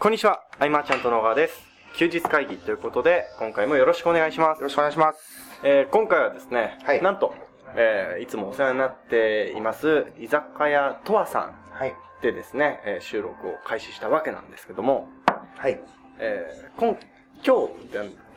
[0.00, 1.60] こんにちは、アイマーちゃんと野川です。
[1.96, 4.64] 休日会議ということで、今回もよろしくお願いしますよ。
[4.64, 5.18] ろしくお願いします。
[5.64, 7.34] えー今回はですね、はいなんと、
[7.74, 11.94] えーいつもお世話になっています、居酒屋とわさんはい。
[12.22, 15.08] でですね、えー収録を開始したわけなんですけども、
[15.56, 15.80] はい。
[16.20, 16.96] えー、今、
[17.44, 17.72] 今日、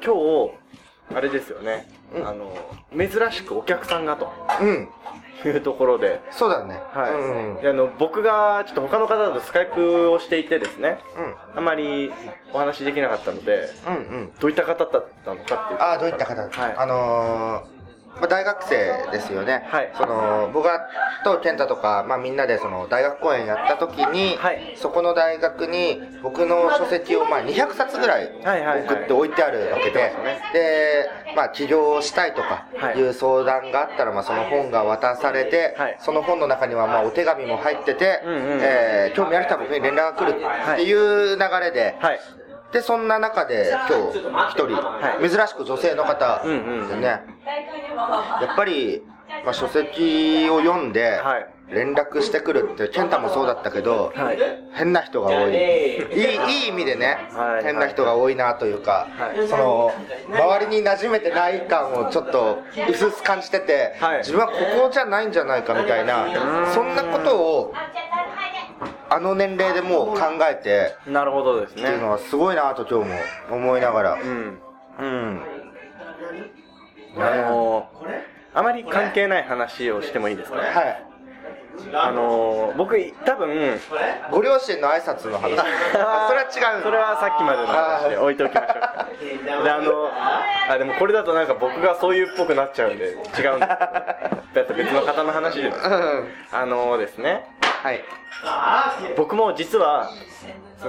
[0.03, 2.57] 今日、あれですよね、うんあの、
[2.97, 4.89] 珍しくお客さんがとうん。
[5.49, 6.79] いうところで、そうだね。
[6.93, 7.13] はい。
[7.13, 7.61] うん。
[7.61, 10.99] であの、僕がちょっと他の方とスカイプをしていてですね、
[11.55, 11.59] うん。
[11.59, 12.11] あまり
[12.53, 14.31] お話できなかったので、うんうん。
[14.39, 15.79] どういった方だったのかっていう。
[15.79, 17.80] ああ、どういった方はいあのー
[18.19, 19.63] まあ、大学生ですよね。
[19.69, 19.91] はい。
[19.97, 20.87] その、僕が
[21.23, 24.75] と健太とか、まあみんなでその大学公演やった時に、はい。
[24.75, 28.83] そこの大学に僕の書籍をまあ200冊ぐらいはいはいはい。
[28.85, 30.13] 送って置いてあるわけで、
[30.53, 32.97] で、まあ起業をしたいとかはい。
[32.97, 35.97] いう相談があったら、まあその本が渡されて、はい。
[35.99, 42.19] その本の中にはまあお手紙も入ってて、うんうんえー興味ある人は僕に連絡が来るっていう流れで、はい。
[42.71, 44.19] で、そんな中で今日
[44.51, 45.29] 一人、はい。
[45.29, 47.21] 珍しく女性の方でね、
[48.41, 49.03] やっぱり、
[49.45, 54.37] まあ、書籍を読んではい連絡してくるって、健太もそうだったけど、はい。
[54.73, 55.53] 変な人が多い。
[55.53, 59.91] いい、いい意味でね、はい変な人が多いなというか、はいその、
[60.29, 64.53] 周りに馴染めてない感をちょっと、うすうす感じてて、はい自分はこ
[64.87, 66.27] こじゃないんじゃないかみたいな、
[66.73, 67.73] そんなことを、
[69.09, 71.83] あの年齢でもう考えて、なるほどですね。
[71.83, 74.13] っていうのはすごいなと今日も思いながら。
[74.13, 74.59] うん。
[74.99, 75.60] うん。
[77.17, 80.57] あのー、あまり関係ない話をしてもいいですか？
[80.61, 80.63] ね。
[80.69, 81.03] はい。
[81.93, 82.95] あのー、僕、
[83.25, 83.79] 多分、
[84.29, 85.57] ご両親の挨拶の話。
[85.97, 86.83] あそれは違う。
[86.83, 89.07] それはさっきまでの話で置いておきましょうか。
[89.63, 90.11] で、あの、
[90.69, 93.59] あ、でもこれだとなんか僕がそういうっぽくなっちゃうんで、違うんですけど。
[93.59, 93.67] だ
[94.61, 95.77] って別の方の話です。
[95.77, 96.27] うん。
[96.51, 97.45] あのですね、
[97.83, 98.03] はい。
[99.15, 100.09] 僕も実は、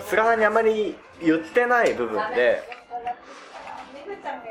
[0.00, 2.62] 菅さんにあまり言ってない部分で、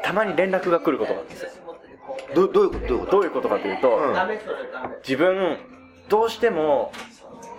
[0.03, 1.49] たまに連絡が来ることなんですよ。
[2.35, 3.11] どどういうことどういうこと？
[3.11, 4.15] どういうことかというと、うん
[5.07, 5.57] 自分、
[6.09, 6.91] どうしても、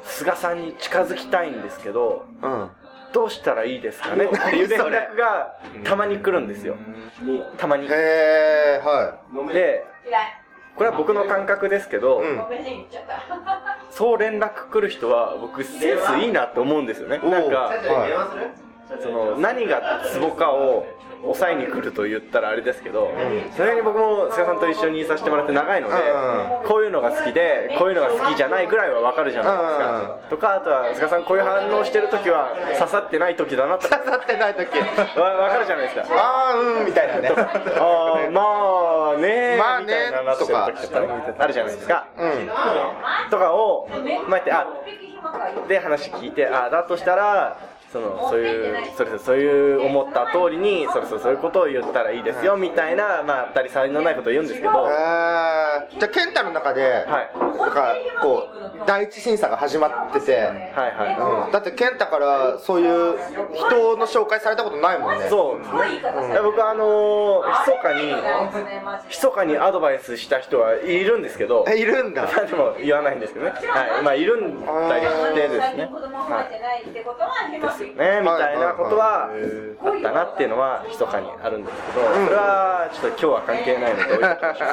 [0.05, 2.71] 菅さんに近づきたいんですけど、うん。
[3.13, 4.25] どうしたらいいですかね？
[4.25, 6.77] っていう連絡がたまに来るんですよ。
[7.59, 7.87] たまに。
[7.87, 9.19] へえ、は
[9.53, 9.85] で、
[10.77, 12.31] これは僕の感覚ですけど、い。
[12.31, 12.43] うん。
[13.91, 17.19] そう連絡来る人は僕センスいいなって思うんですよね。
[17.19, 18.49] なんか、は
[19.01, 20.87] その何がツボかを
[21.23, 23.13] 抑えに来ると言ったらあれですけど、
[23.57, 33.99] それに僕も菅さんと一緒にいさせてもらって長いので、うこういうのが好きでこういうのが好きじゃないぐらいはわかるじゃないですか、とかあとは菅さんこういう反応してる時は刺さってない時だなとか。
[33.99, 34.67] 刺さってない時。
[35.17, 36.07] わわかるじゃないですか。
[36.11, 37.29] あー、うん、みたいなね。
[37.29, 40.67] あーまあねまあねとか。
[40.67, 40.75] ね
[41.39, 43.31] あるじゃないですか、うん。
[43.31, 43.89] とかを
[44.29, 44.67] まあやってあ
[45.69, 51.33] で話聞いてあだとしたらそのそういうそれぞれそういう思った通りにそれぞれそう。
[51.33, 54.73] いうことを言ったらいいですよみたいなまあ当たり障りのないことを言うんですけど。
[54.73, 63.19] えー、じゃあ、健太の中で、はいなんか、こう、第一審査が始まってて、はいはうん、だって健太からそういう
[63.55, 65.27] 人の紹介されたことないもんね。
[65.27, 68.15] いそうですね、僕はあのー、密かに
[69.09, 71.65] 密かにアドバイスした人はいるんですけど。
[71.69, 72.27] え、いるんだ。
[72.47, 73.53] でも言わないんですけどね。
[73.53, 74.03] はい。
[74.03, 75.91] まあいるんだりしてですね。
[75.93, 77.61] はい。
[77.61, 79.29] ですよねみたいなことは
[79.85, 84.69] あったなっていうのは密かにあるんですけどそれはちょっと今日は関係ないので置いときましょう。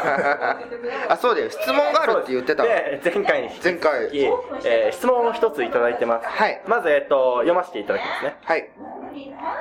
[1.09, 1.49] あ、そうだよ。
[1.49, 2.69] 質問があるって言ってたわ。
[2.69, 4.01] で前回に引き前回。
[4.03, 4.19] 続き、
[4.65, 6.27] えー質問を一ついただいてます。
[6.27, 6.61] はい。
[6.67, 8.35] まず、えっと読ませていただきますね。
[8.43, 8.69] はい。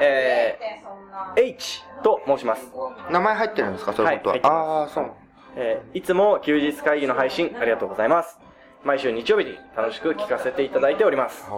[0.00, 2.70] えー H と申します。
[3.10, 3.92] 名前入ってるんですか？
[3.92, 4.34] そういうことは。
[4.34, 5.10] はいああ、そう。
[5.56, 8.38] えーいつも休日会議の配信ありがとうございます。
[8.84, 11.50] 毎週日曜日に楽しく聞かせていただいております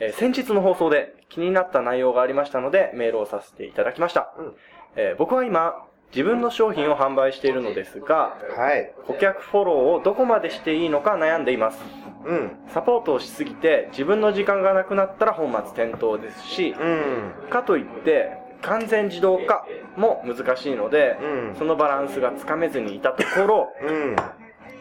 [0.00, 4.52] えー先日の放送で気になった内容がありましたのでメールをさせていただきました、うん
[4.96, 8.92] えー僕は今自分の商品を販売しているのですがはい。
[9.06, 11.78] 顧客フォローをどこまでしていいのか悩んでいます
[12.26, 12.50] うん。
[12.66, 17.48] サポートをしすぎて自分の時間がなくなったら本末転倒ですしうん。
[17.48, 19.64] かといって完全自動化
[19.96, 24.16] も難しいので、うんそのバランスがつかめずにいたところうん。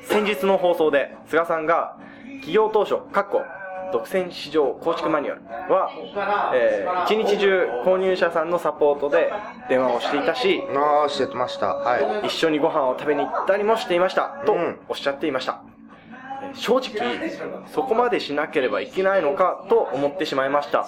[0.02, 1.96] 先日の放送で菅さんが
[2.40, 3.44] 企業当初かっこ
[3.92, 9.32] 独占市場構築マニュアルは、えー一日中購入者さんのサポートで
[9.70, 11.76] 電話をしていたしああ、してました。
[11.76, 12.28] はい。
[12.28, 14.80] 一緒にご飯を食べに行ったりもしていましたとうん。
[14.90, 15.80] おっしゃっていました、えー
[16.54, 17.30] 正直
[17.68, 20.88] そこまでしなければいけないのかと思ってしまいました。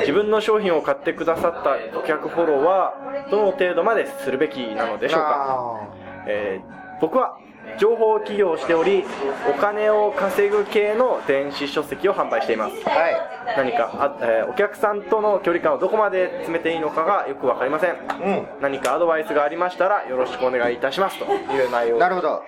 [0.00, 2.94] 自分の商品を買ってくださった顧客フォローは
[3.30, 5.80] どの程度までするべきなのでしょうか。
[5.80, 5.88] あ。
[6.26, 7.38] えー僕は
[7.78, 9.04] 情報企業をしており
[9.48, 12.74] お金を稼ぐ系の電子書籍を販売しています。
[12.88, 13.16] はい。
[13.56, 17.90] 何かあ、えーお客さんとの距離感をどこまで詰めていいのかがよく分かりません。
[17.92, 17.94] う
[18.30, 18.48] ん。
[18.60, 21.98] 何かアドバイスがありましたらよろしくお願いいたしますという内容。
[21.98, 22.42] なるほど。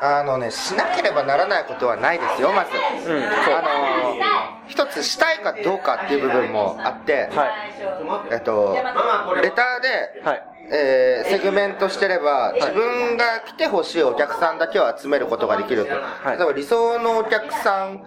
[0.00, 2.70] あのねしなければならないことはないですよまず、
[3.10, 4.27] うんあの
[4.78, 7.50] 一つしたいかどうかっていう部分もあって、はい。
[8.30, 8.76] えっと
[9.42, 10.42] レターで、はい。
[10.70, 16.36] えーセグメントしてれば自分が来てほしいお客さんだけを集めることができると、い。
[16.36, 18.02] 例えば理想のお客さん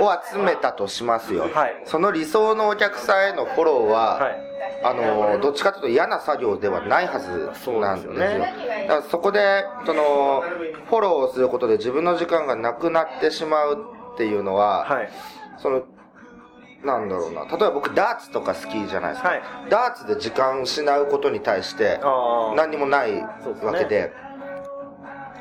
[0.00, 1.82] を集めたとしますよ、はい。
[1.84, 4.46] その理想のお客さんへのフォローは、はい。
[4.82, 7.64] あのどっちかというと嫌な作業ではないはずなんですよ。
[7.64, 8.86] そうですよね。
[8.88, 10.42] だからそこでその
[10.88, 15.10] フォローをすることで自分の時間がなくなってしまうっていうのは、はい
[15.66, 15.82] その
[16.84, 17.44] なんだろうな。
[17.46, 19.42] 例えば僕ダーツとか好きじゃないですか、はい。
[19.68, 21.98] ダーツで時間失うことに対して
[22.54, 23.28] 何にもないわ
[23.76, 24.12] けで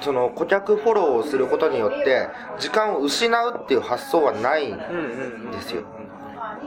[0.02, 4.78] その顧客フォローをすることによって時間を失うっていう発想はないん
[5.52, 5.84] ですよ。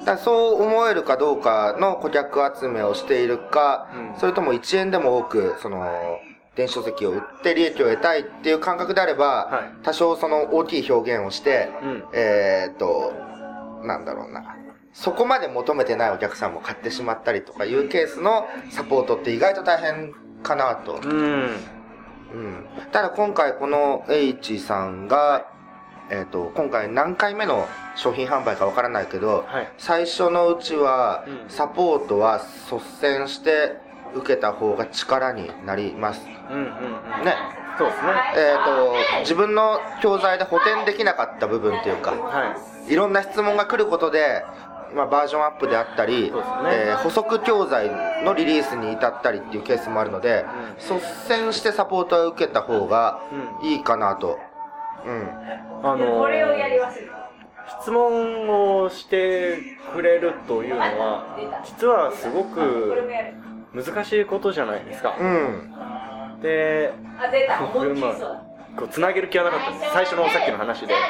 [0.05, 4.21] だそう思えるかどうかの顧客集めをしているか、うん。
[4.21, 5.85] それとも1円でも多くその
[6.55, 9.85] 電子書籍を売って利益を得たいっていう感覚であれば、はい。
[9.85, 12.05] 多少その大きい表現をして、うん。
[12.13, 13.27] えーっと
[13.85, 14.57] なんだろうな。
[14.93, 21.57] そこまで求めてないお客さんも買ってしまったりとかいうケースのサポートって意外と大変かなと、うん。
[22.33, 25.51] うん、ただ今回この H さんが、
[26.11, 27.67] えー、と今回何回目の
[27.97, 29.73] 商品販売かわからないけど、はい。
[29.79, 31.51] 最初のうちはうん。
[31.51, 32.41] サポートは
[32.71, 33.77] 率先して
[34.15, 36.23] 受けた方が力になります。
[36.51, 37.25] うんうんうん。
[37.25, 37.35] ね
[37.79, 38.13] そうですね。
[38.37, 42.57] えー、と自分の教材で補填できなかった部分っていうかは
[42.89, 42.93] い。
[42.93, 44.45] いろんな質問が来ることで、
[44.95, 46.55] まあ、バージョンアップであったり、そうですね。
[46.91, 47.91] えー補足教材
[48.25, 50.45] のリリースに至ったりっていうケースもあるので、
[50.79, 53.21] 率先してサポートを受けた方が
[53.63, 54.39] いいかなと、
[55.07, 55.31] うん。
[55.83, 57.19] あのこれをやり忘れた
[57.81, 59.59] 質問をして
[59.93, 62.97] くれるというのは実はすごく
[63.75, 65.17] 難しいことじゃないですか。
[65.21, 65.75] うん
[66.39, 66.41] っ
[68.77, 69.93] こうつなげる気はなかったんです。
[69.93, 70.95] 最初のさっきの話で。
[70.95, 71.01] うん、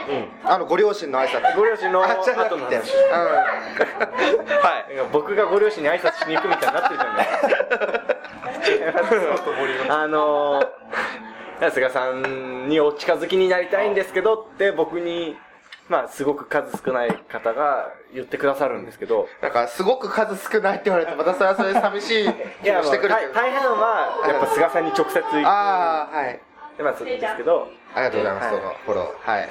[0.51, 1.55] あのご両親の挨拶。
[1.55, 2.25] ご両親の後
[2.57, 4.95] の話うん、はい。
[5.13, 7.27] 僕がご両親に挨拶しに行くみたいになってるじゃない
[8.59, 8.77] です
[9.89, 9.89] か。
[10.03, 10.69] あのー
[11.73, 15.37] 菅さんにお近づきになりたいんですけどって僕に
[15.89, 19.27] まあすごく数少ない方が言ってくださるんですけど。
[19.41, 22.33] なんかすごく数少ないって言われてまたそれはそれで寂しいい
[22.63, 23.33] 気やもしてくるけど。
[23.33, 26.41] 大大半はやっぱ菅さんに直接行くああはい。
[26.79, 27.69] まあそうですけど。
[27.95, 29.49] ありがとうございます、はいそのフォローはい。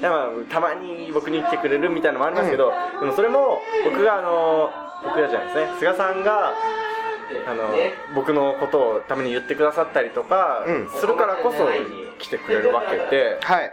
[0.00, 4.70] いやまあたまに僕に来てくれるみたいなのもありますけど、でもそれも僕があの
[5.04, 5.78] 僕がじゃないですね。
[5.78, 6.52] 菅さんが
[7.48, 7.70] あの
[8.14, 10.90] 僕のことをために言ってくださったりとかうん。
[10.90, 11.66] するからこそ
[12.18, 13.72] 来てくれるわけで、はい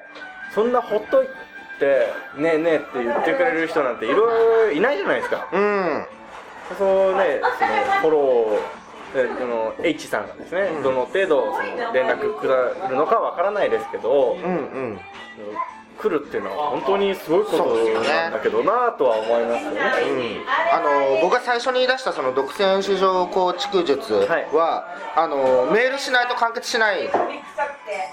[0.54, 1.28] そんなほっとい
[1.80, 5.48] て「ねえねえ」って言ってくれる人なんていろいろいないじゃないですか。
[5.52, 6.06] うん。
[6.78, 8.60] そうねそのフォロー
[9.16, 12.54] えこの H さんがですね、どの程度その連絡くれ
[12.90, 15.00] るのかわからないですけど、うんうん
[16.00, 19.82] 来るっていうのは本当にすごいことそうですよねなんだけどなとは思いますよね。
[20.72, 27.10] あの僕が最初に言い出したその独占市場構築術は、あのメールしないと完結しない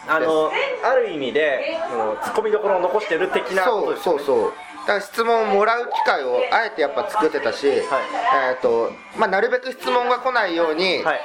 [0.09, 0.51] あの
[0.85, 1.79] ある意味で
[2.25, 4.19] ツッコミどころを残してる的なことですよね。
[4.19, 4.53] そうそうそう
[4.87, 7.81] だから質問をもらう機会をあえてやっぱ作ってたし、え
[8.57, 11.21] っ、とまあなるべく質問が来ないように、はい。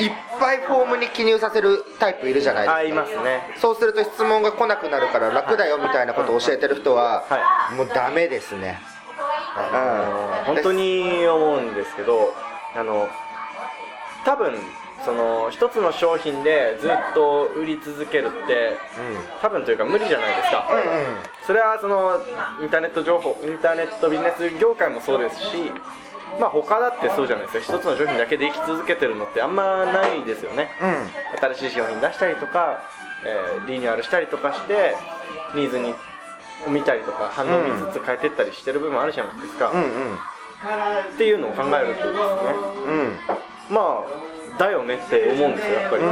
[0.00, 2.76] い、っぱいフォームに記入させるタイプいるじゃないですか。
[2.76, 3.40] あいますね。
[3.56, 8.80] そうすると質問が来なくなるから楽だよみたいなことを教えてる人は、はもうダメですね。
[9.56, 12.34] あの本当に思うんですけど、
[12.76, 13.08] あの
[14.24, 14.54] 多分
[15.04, 18.76] その一つの商品でずっと売り続けるって、
[19.40, 20.68] 多分というか無理じゃないですか。
[20.70, 21.16] うんうん。
[21.46, 22.20] それはその
[22.62, 25.72] インターネット情報インターネットビジネス業界もそうですし
[26.40, 27.78] まあ他だってそうじゃないですか。
[27.78, 30.70] 一つの商品だけで生き続けてるのってあんまないですよね。
[30.80, 31.48] うん。
[31.54, 32.82] 新しい商品出したりとか、
[33.24, 34.96] えーリニューアルしたりとかして
[35.54, 35.94] ニーズに
[36.68, 40.14] 見たりとか反応を見つつ変えてったりしてる部分あるじゃないですか、うんうん。
[40.14, 42.18] っていうのを考えるとですね。
[43.70, 43.74] うん。
[43.74, 46.10] まあだよねって思うんですよやっぱり、うん、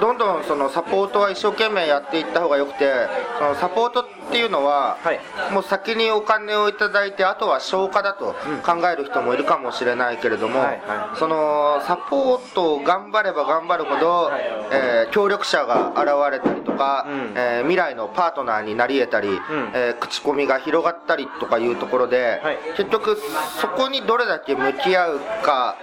[0.00, 2.92] どんどんそのサポートは一生懸命やっていった方がよくて
[3.38, 5.20] そのサポートっていうのは、はい。
[5.52, 14.30] もう先にお金をいただいてあとは消化だと考える人もいるかもしれないけれども、はいはそのサポートを頑張れば頑張るほど、
[14.70, 17.32] えー協力者が現れたりとか、うん。
[17.34, 19.28] えー未来のパートナーになり得たり、
[19.74, 22.58] えー口コミが広がったりとかいうところで、はい。
[22.76, 23.16] 結局
[23.60, 25.76] そこにどれだけ向き合うか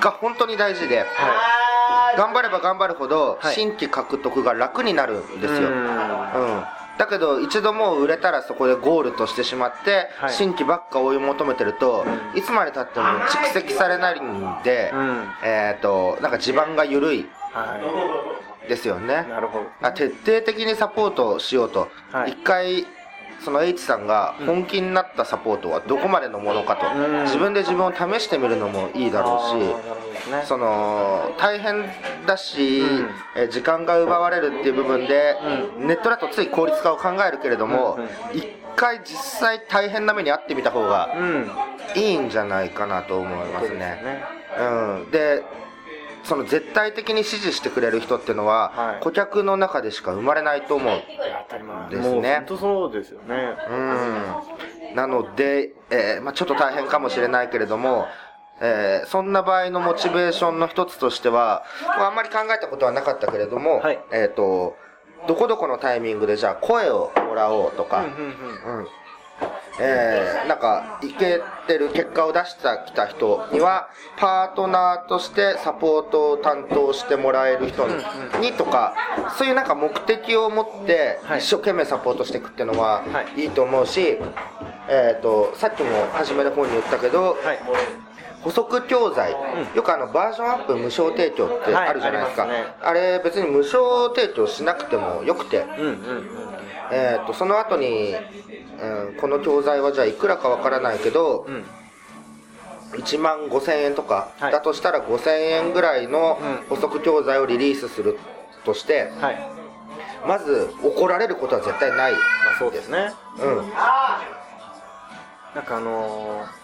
[0.00, 1.06] が本当に大事で。
[2.16, 3.54] 頑張れば頑張るほどはい。
[3.54, 5.74] 新規獲得が楽になるんですよ、うん。
[5.74, 6.64] うん。
[6.98, 10.32] だけど一度もう売れたらそこでゴールとしてしまって、はい。
[10.32, 12.04] 新規ばっか追い求めてると、
[12.34, 15.28] いつまでたっても蓄積されないんで、うん。
[15.42, 17.78] えっ、となんか地盤が緩いは
[18.68, 19.24] ですよね。
[19.26, 19.66] いなるほど。
[19.80, 22.32] あ徹底的にサポートしようと、はい。
[22.32, 22.86] 一回
[23.44, 27.24] その H さんが本気になったサポートはどこまでのものかと、うん。
[27.24, 30.44] 自分で自分を試してみるのもいいだろうし、ね。
[30.44, 31.84] その大変
[32.26, 33.10] だし、うん。
[33.36, 35.36] え時間が奪われるっていう部分で、
[35.78, 37.98] ネットだとつい効率化を考えるけれども
[38.32, 38.38] うん。
[38.38, 38.46] 一、
[38.76, 41.50] 回実際大変な目に遭ってみた方がうん。
[41.94, 43.78] いいんじゃないかなと思いますね。
[43.78, 44.24] ね。
[44.58, 45.42] うん、で
[46.24, 49.00] その絶対的に支持してくれる人っていうのは、はい。
[49.02, 51.02] 顧客の中でしか生まれないと思う。
[51.48, 51.88] 当たり前。
[51.90, 53.56] ですね本当そうですよね。
[54.90, 58.06] うん、なので、えーまあ、ちょっと大変かもしれないけれども、
[58.60, 64.00] えーそんな場合のモチベーションの一つとしては、まあ、あんまり考えたことはなかったけれども、はい。
[64.12, 64.76] えっ、と、
[65.26, 68.78] どこどこのタイミングでじゃあ声をもらおうとか、うんうんうん。
[68.78, 68.86] うん
[69.80, 77.86] えーなんか、いけてる結果を出してきた人には、パートナーとしてサポートを担当してもらえる人
[78.40, 78.94] にとか、
[79.38, 81.38] そういうなんか目的を持ってはい。
[81.38, 83.42] 一生懸命サポートしていくっていうのははい。
[83.42, 84.18] いいと思うし、
[84.88, 87.58] えー、とさっきも初めの方に言ったけど、はい。
[88.42, 89.36] 補足教材、
[89.74, 92.74] よくあのバージョンアップ無償提供ってあるじゃないですか、はい。
[92.82, 95.64] あれ別に無償提供しなくてもよくて、
[96.92, 98.14] えー、とその後に、
[98.80, 101.64] うん、この教材はじゃあいくらかわからないけど、うん
[102.92, 104.52] 1万5000円とか、はい。
[104.52, 106.38] だとしたら5000円ぐらいの
[106.70, 106.76] うん。
[106.76, 108.18] 補足教材をリリースする
[108.66, 109.50] として、はい。
[110.28, 112.18] まず怒られることは絶対ない、ま
[112.54, 113.14] あそうですね。
[113.40, 113.58] うん。
[113.60, 113.72] うん
[115.54, 116.62] なんかあのー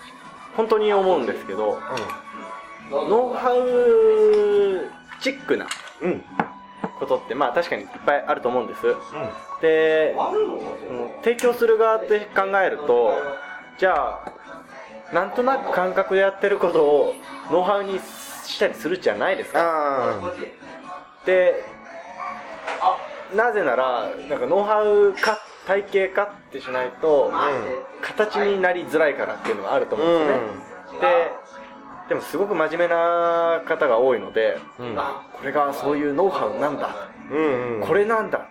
[0.58, 1.78] 本当に思うんですけど
[2.90, 5.68] ノウハウチックな
[6.00, 6.24] うんうん
[6.98, 8.82] ことってまあ確かにいっぱいあると思うんです。
[9.60, 13.12] で、うん提供する側って考えると
[13.76, 14.32] じゃあ
[15.12, 17.14] なんとなく感覚でやってることを
[17.50, 17.98] ノウハウに
[18.44, 19.60] したりするじゃないですか。
[19.60, 20.32] あ
[21.26, 21.64] で
[23.34, 27.30] なぜならなんかノウハウ化体系化ってしないと、
[28.00, 30.34] 形になりづらいからっていうのがあると思うんで
[30.88, 31.30] すよね、で
[32.08, 34.98] でもすごく真面目な方が多いので、うん。
[34.98, 38.48] あこれがそういうノウハウなんだ、うんうんこれなんだ。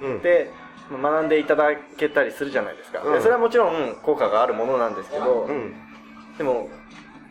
[0.00, 0.16] うん。
[0.18, 0.50] って
[0.90, 3.12] 学んでいただけたりするじゃないですか、うん。
[3.14, 5.74] でそれはもちろん効果があるものなんですけど、うん。
[6.38, 6.68] でも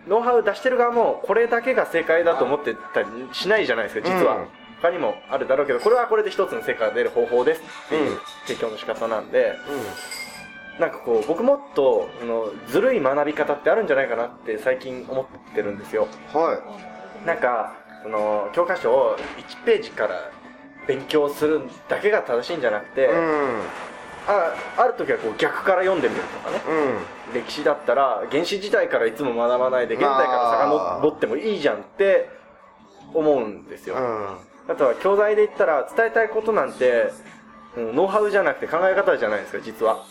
[0.07, 4.47] ノウハウ出してる側もこれだけが正解だと思ってたりしないじゃないですか実は、うん
[4.81, 8.17] 他にもあるだろうけどこれはこれで一つの成果が出る方法ですっていううん。
[8.47, 9.53] 提供の仕方なんで、
[10.79, 16.07] なんかこう僕もっとあのずるい学び方ってあるんじゃないかなって最近思ってるんですよ。
[16.33, 16.55] うんは
[17.23, 17.27] い。
[17.27, 20.31] なんかその教科書を1ページから
[20.87, 23.61] 勉強するだけが正しいんじゃなくて、うん。
[24.27, 26.61] あある時はこう逆から読んでみるとかね。
[27.29, 27.41] うん。
[27.41, 32.29] 歴史だったら原始時代からいつも学ばないで現代から遡ってもいいじゃんって
[33.13, 34.73] 思うんですよ、うん。
[34.73, 37.11] あとは教材で言ったら伝えたいことなんて、
[37.77, 40.03] うんノウハウじゃなくて考え方じゃないですか実は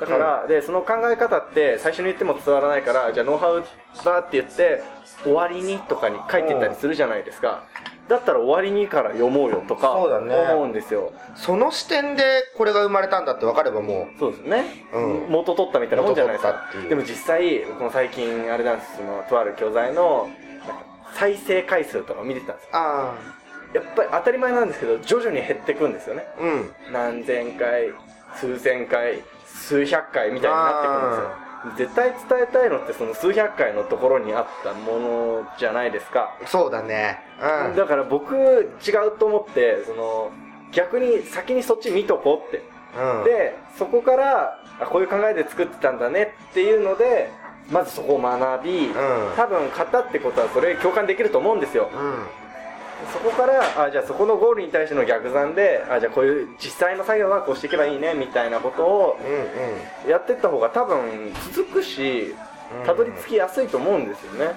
[0.00, 3.64] だから、でその考え方って最初に言っても伝わらないからじゃあノウハウ
[4.04, 4.82] だって言って
[5.22, 7.64] 終わりにとかに書いてたりするじゃないですか、
[8.08, 10.34] だったら終わりにから読もうよとかそうだね。
[10.52, 11.12] 思うんですよ。
[11.36, 12.22] その視点で
[12.56, 15.30] これが生まれたんだって分かればもそうですね、うん。
[15.30, 16.70] 元取ったみたいなもんじゃないですか。
[16.88, 20.28] でも実際この最近あれなんですそのとある教材の
[21.14, 22.70] 再生回数とか見てたんですよ。
[22.72, 23.14] うあ。
[23.72, 26.26] やっぱり当たり前なんですけど徐々に減っていくんですよね。
[26.38, 26.72] あうん。
[26.92, 27.92] 何千回
[28.36, 29.22] 数千回
[29.54, 31.44] 数百回みたいになってくるんですよ。
[31.78, 37.20] 絶対伝えたいのってその数百回のところにあったものじゃないですか、そうだね。
[37.40, 37.76] うん。
[37.76, 40.30] だから僕違うと思ってその
[40.72, 42.62] 逆に先にそっち見とこうって。
[42.98, 43.24] うん。
[43.24, 47.30] でそこからあこういう考えで作ってたんだねっていうので
[47.70, 48.94] まずそこを学び、ん。
[49.36, 51.88] 多分型ってことはそれ共感できると思うんですよ。
[51.94, 52.43] うん
[53.12, 59.18] そこからあじゃあそこのゴールに対しての逆算であじゃあこういう実際の作業はこうしていけばいいねみたいなことを
[60.08, 62.34] やってった方が多分続くし
[62.84, 64.54] たどり着きやすいと思うんですよね、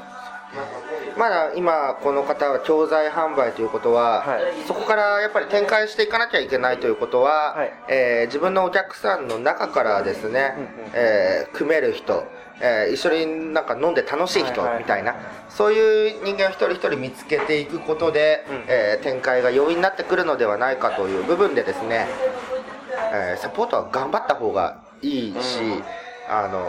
[1.17, 4.41] まだ今この方は教材販売ということは、はい。
[4.65, 7.73] そこからやっぱり展開していかなきゃいけないということは、はい。
[7.89, 10.69] えー自分のお客さんの中からですね、うんうん。
[10.93, 12.25] えー組める人、
[12.61, 15.15] えー一緒になんか飲んで楽しい人はいはいみたいな、
[15.49, 18.63] そういう人間を一人一人見つけていくことで、うん。
[18.67, 22.07] えー展開が容易になってくるのではないかという部分でですね、
[23.13, 25.83] えーサポートは頑張った方がいいし、うん。
[26.29, 26.59] あの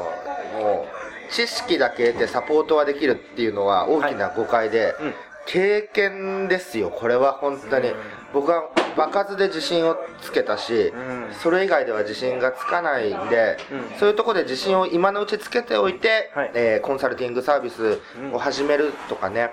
[0.61, 0.87] も
[1.31, 5.15] う知識だけ得てサポートはできるっていうのは大きな誤解で、うん。
[5.47, 7.95] 経験ですよこれは本当に、
[8.35, 11.35] 僕は場数で自信をつけたし、ん。
[11.41, 13.99] それ以外では自信がつかないんで、うん。
[13.99, 16.51] そういうところで自信を今のうちつけておいて、はい。
[16.55, 17.99] えーコンサルティングサービス
[18.33, 19.51] を始めるとかね、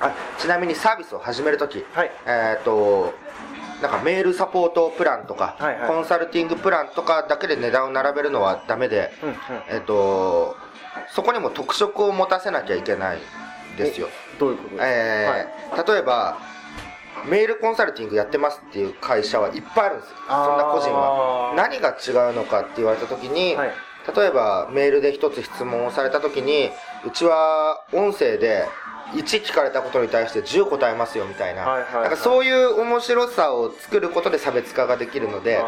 [0.00, 0.06] うん。
[0.06, 2.10] あちなみにサービスを始めるとき、はい。
[2.26, 3.12] えっ、と
[3.82, 9.10] なんかメールサポートプランとか、コンサルティングプランとかだけで値段を並べるのはダメで、
[9.68, 10.56] えっ、と
[11.10, 13.18] そこにも特色を持たせなきゃいけない
[13.76, 14.08] ですよ、
[14.38, 16.38] どういうことえー例えば
[17.24, 20.16] メールコンサルティングやってますっていう会社はいっぱいあるんですよ。
[20.28, 21.54] そんな個人は。
[21.56, 23.70] 何が違うのかって言われた時に、はい。
[24.16, 26.70] 例えばメールで一つ質問をされた時に
[27.04, 28.64] うちは音声で
[29.14, 32.02] 1聞かれたことに対して10答えますよみたいな,、はいはいはい。
[32.02, 35.64] なんかそういう面白さを作ることで差別化ができるのであ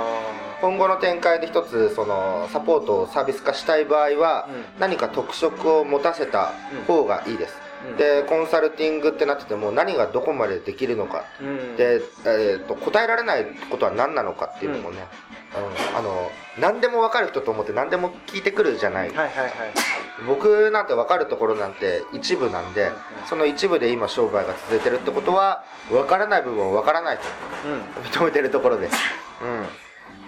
[0.60, 4.80] 今後の展開で一つそのサポートをサービス化したい場合は、うん。
[4.80, 6.52] 何か特色を持たせた
[6.86, 11.76] 方がいいです、うんでコンサルティングってなってても何がどこまでできるのか、ーうん。
[11.76, 15.06] で、えー、と答えられないことは何なのかっていうのもね、
[15.92, 15.96] うん。
[15.96, 19.52] あの何でも分かる人と思って何でも聞いてくるじゃない、はいはいはい。
[20.26, 22.90] 僕なんて分かるところなんて一部なんで
[23.28, 27.22] その一部で今商売が続いてるってことは分からない部分を分からないと
[27.68, 28.04] うん。
[28.04, 28.96] 認めてるところです、
[29.42, 29.46] う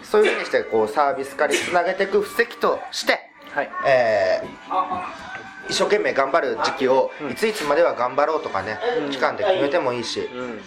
[0.02, 3.18] ん、そういうふうにしてこうサービス化につなげていく布石として、
[3.52, 3.70] はい。
[3.86, 5.39] えー
[5.70, 8.78] 一生懸命頑張る時期をいついつまでは頑張ろうとかね、
[9.10, 10.40] 期間で決めてもいいし、うん。
[10.42, 10.58] うん、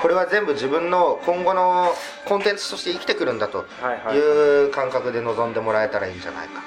[0.00, 1.92] これは全部自分の今後の
[2.24, 6.62] コンテンツとして生きてくるんだとはいう感覚で臨んでもらえたらいいんじゃないか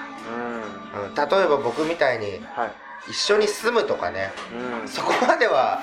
[0.95, 1.15] うん。
[1.15, 2.71] な、うん、例えば僕みたいにはい。
[3.09, 4.31] 一緒に住むとかね
[4.81, 4.87] うん。
[4.87, 5.81] そこまでは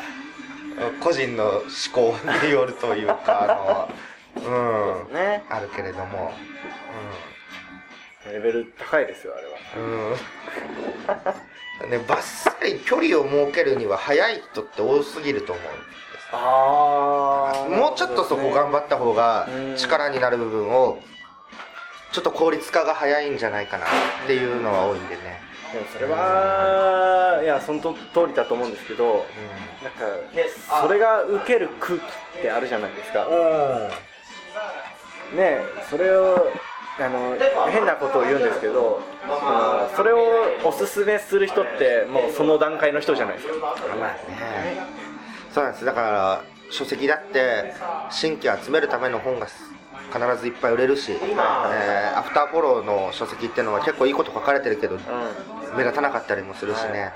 [1.00, 2.14] 個人の思考
[2.44, 3.90] によるというか
[4.36, 5.44] あの、うん、ね。
[5.50, 6.32] あるけれども、
[8.26, 9.52] レベル高いですよあれは。
[11.84, 15.72] うん、ねバッサリ距離を設けるには早い人って多すぎると思うんで
[16.20, 16.28] す。
[16.32, 20.98] あもうちょっとそこ頑張った方がうん力になる部分を
[22.12, 23.88] ちょっと効率化が早いんじゃないかなっ
[24.26, 25.40] ていうのは多いんでね、
[25.72, 29.24] でもそれはいやそのと通りだと思うんですけど
[29.82, 33.26] なんかそれが受ける空気ってあるじゃないですか。
[35.34, 36.50] ねそれを
[37.00, 37.36] あの
[37.70, 40.18] 変なことを言うんですけどあのそれを
[40.64, 43.54] おすすめする人ってもうその段階の人じゃないですか。
[43.58, 44.18] まあね。
[45.52, 45.84] そうなんです。
[45.84, 47.74] だから書籍だって
[48.10, 54.98] 新規集めるための本が必ずいっぱい売れるし、えーアフターフォローの書籍っていうのは結構いいこと書かれてるけど、
[55.76, 57.12] 目立たなかったりもするしね、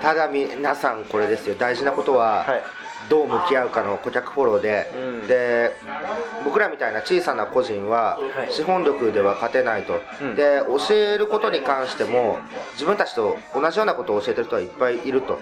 [0.00, 1.54] ただ皆さんこれですよ。
[1.56, 2.62] 大事なことは、はい
[3.08, 5.26] どう向き合うかの顧客フォローで、うん。
[5.26, 5.72] で
[6.44, 8.52] 僕らみたいな小さな個人ははい。
[8.52, 10.34] 資本力では勝てないと、うん。
[10.34, 12.38] で教えることに関しても
[12.72, 15.34] 自分たちと同じようなことを教えてる人はいっぱいいると。
[15.34, 15.40] うん。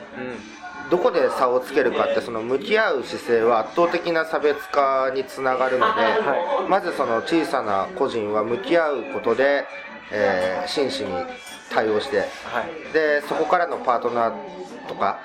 [0.91, 9.65] どこで差をつけるかってその向き合う姿勢は圧倒的な差別化につながるので、はまずその小さな個人は向き合うことで、
[10.11, 11.25] えー真摯に
[11.71, 12.93] 対応してはい。
[12.93, 14.33] でそこからのパートナー
[14.87, 15.21] とか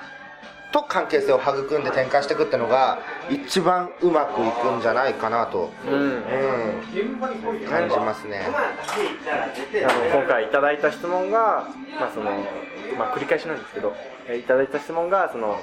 [0.72, 2.98] と関係性を育んで展開していくってのが
[3.30, 6.20] 一番うまくいくんじゃないかなと、うんうん、
[7.68, 8.46] 感じますね。
[8.46, 8.50] あ
[9.92, 12.30] の今回いただいた質問が、まあその
[12.98, 13.94] まあ、繰り返しなんですけど、
[14.28, 15.58] えーいただいた質問がその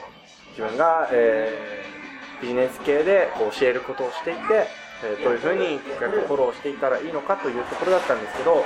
[0.57, 1.95] 自分が、えー
[2.41, 4.67] ビジネス系でこう教えることをしていて、
[5.03, 8.65] えーどういうふうに顧客フォローしていったらいいのかというところだったんですけど、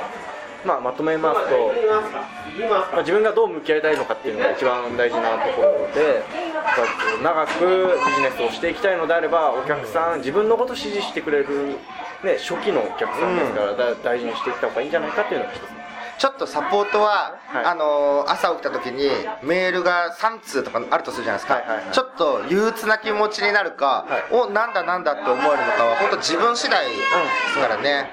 [0.66, 1.72] まあ、まとめますと、
[2.70, 6.24] まあ、自分がどう向き合いたいのかっていうのが一番大事なところで、
[7.24, 7.66] まあ長く
[8.10, 11.78] ビジネスをしていきたいのであればお客さん自分のことを支持してくれる、
[12.24, 15.79] ね、初期のお客さんですから、だ大事にしていった方がいいんじゃないかっていうのが一つ
[16.20, 17.66] ちょっとサポートは、はい。
[17.66, 19.10] あのー朝起きた時に
[19.42, 21.86] メールが3通とかあるとするじゃないですか、はいはいはい。
[21.92, 24.34] ちょっと憂鬱な気持ちになるか、はい。
[24.36, 26.94] おなんだなんだって思えるのかは本当自分次第で
[27.54, 28.12] すからね、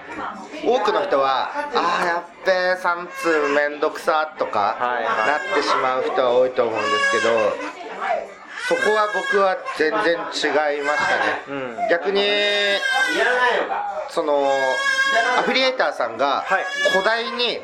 [0.64, 7.75] 多くの人はああやっべえ3通めんどくさとかなってしまう人は多いと思うんですけど
[8.68, 11.88] そこは僕は全然違いましたね、うん。
[11.88, 12.22] 逆に
[14.10, 14.50] その
[15.38, 16.64] アフィリエイターさんがはい。
[16.92, 17.60] 古代に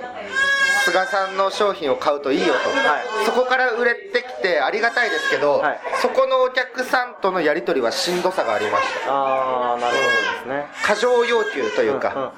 [0.84, 3.24] 菅さんの商品を買うといいよと、はい。
[3.24, 5.80] そこから売れてきてありがたいですけど、はい。
[6.00, 9.12] そこのお客さんとのやり取りはしんどさがありました。
[9.12, 10.66] ああなるほどですね。
[10.84, 12.32] 過剰要求というか、うんうんうん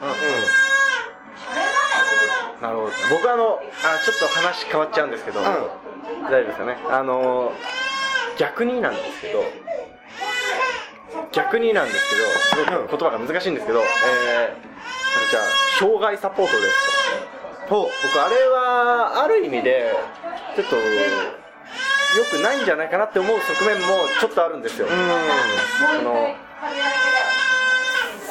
[2.62, 5.44] なるほど僕あのあちょっと話変わっちゃうんですけど、うん。
[5.44, 6.79] 大丈夫ですかね。
[6.88, 7.53] あの
[8.38, 9.42] 逆になんですけど
[11.33, 15.42] 逆になんですけどすごく言葉が難しいんですけど、えー、じゃあ
[15.79, 17.88] 障害サポートですと。
[18.03, 19.90] 僕あれはある意味で
[20.55, 23.87] ちょっと良くないんじゃないかなって思う側面も
[24.20, 26.35] ちょっとあるんですよ、うその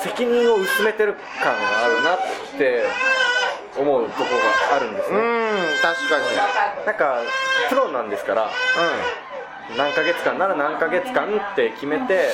[0.04, 2.18] 責任を薄めてる感があるなっ
[2.58, 2.84] て
[3.78, 4.24] 思うとこ
[4.70, 5.16] があるんですん。
[5.16, 6.86] うね、ん、確かに。
[6.86, 7.22] なんか
[7.70, 8.48] プロなんですからう
[9.78, 12.30] 何ヶ月間なら何ヶ月間って決めて、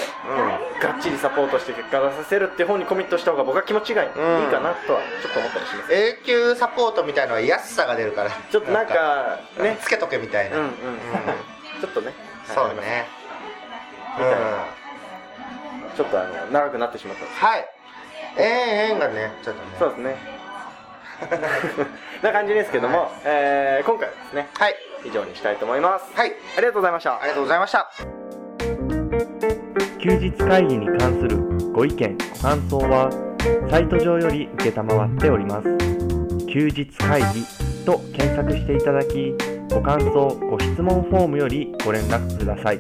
[0.82, 4.12] がっちりサポートして結果出させるって方にコミットした方が僕は気持ちがいい,、う
[4.48, 5.94] んかなとはちょっと思ったりしますん。
[5.96, 8.32] 永久サポートみたいのは安さが出るから。
[8.32, 10.58] ちょっとなんかねつけとけみたいな。
[10.58, 10.72] うんうん、
[11.80, 12.14] ちょっとね
[12.46, 13.08] そうね。
[14.18, 14.38] みたいな
[15.96, 17.70] ちょっとあの長くなってしまったはい。
[18.38, 19.68] ええ縁がね、ちょっとね。
[19.80, 20.18] そうですね
[22.24, 24.89] な感じですけども、えー今回はですねはい。
[25.06, 26.32] 以上にしたいと思いますはい。
[26.58, 27.90] ありがとうございましたありがとうございました。
[30.02, 31.38] 休日会議に関する
[31.74, 33.10] ご意見ご感想は
[33.70, 35.78] サイト上より承っております
[36.48, 37.44] 休日会議
[37.86, 39.34] と検索していただき
[39.70, 42.80] ご感想ご質問フォームよりご連絡ください